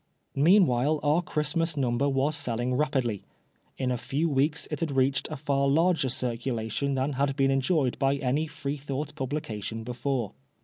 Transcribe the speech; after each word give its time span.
Meanwhile 0.33 0.99
our 1.03 1.21
Christmas 1.21 1.77
Number 1.77 2.09
was 2.09 2.35
selling 2.35 2.73
rapidly. 2.73 3.21
In 3.77 3.91
a 3.91 3.99
few 3.99 4.27
weeks 4.27 4.67
it 4.71 4.79
had 4.79 4.89
reached 4.97 5.27
a 5.29 5.37
far 5.37 5.67
larger 5.67 6.09
circulation 6.09 6.95
than 6.95 7.13
had 7.13 7.35
been 7.35 7.51
enjoyed 7.51 7.99
by 7.99 8.15
any 8.15 8.47
Freethought 8.47 9.13
publication 9.13 9.83
before. 9.83 10.31